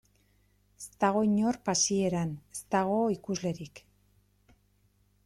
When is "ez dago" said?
0.83-1.21, 2.55-2.97